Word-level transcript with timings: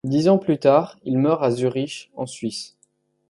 Dix 0.03 0.27
ans 0.29 0.39
plus 0.39 0.57
tard, 0.57 0.97
il 1.03 1.19
meurt 1.19 1.43
à 1.43 1.51
Zurich, 1.51 2.09
en 2.15 2.25
Suisse. 2.25 2.75